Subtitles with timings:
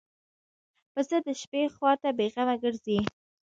[0.93, 2.99] پسه د شپې خوا ته بېغمه ګرځي.